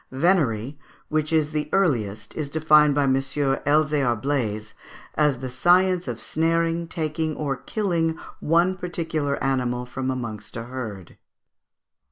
Venery, 0.11 0.79
which 1.09 1.31
is 1.31 1.51
the 1.51 1.69
earliest, 1.71 2.33
is 2.35 2.49
defined 2.49 2.95
by 2.95 3.03
M. 3.03 3.13
Elzéar 3.13 4.19
Blaze 4.19 4.73
as 5.13 5.37
"the 5.41 5.47
science 5.51 6.07
of 6.07 6.19
snaring, 6.19 6.87
taking, 6.87 7.35
or 7.35 7.55
killing 7.55 8.17
one 8.39 8.75
particular 8.75 9.35
animal 9.43 9.85
from 9.85 10.09
amongst 10.09 10.57
a 10.57 10.63
herd." 10.63 11.17